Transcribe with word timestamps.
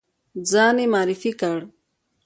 ځان 0.49 0.75
یې 0.81 0.85
معرفي 0.93 1.31
کړ. 1.39 1.57